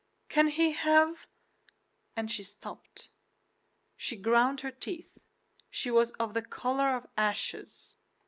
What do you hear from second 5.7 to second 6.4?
was of